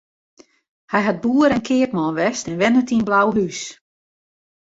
Hy 0.91 0.99
hat 1.05 1.21
boer 1.23 1.51
en 1.55 1.63
keapman 1.67 2.15
west 2.19 2.45
en 2.49 2.59
wennet 2.61 2.93
yn 2.95 3.05
Blauhús. 3.07 3.59